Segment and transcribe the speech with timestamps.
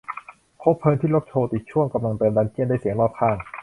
[0.61, 3.37] คบเพลิงที่ลุกโชติช่วงกำลังเติมดันเจี้ยนด้วยเสียงรอบข้าง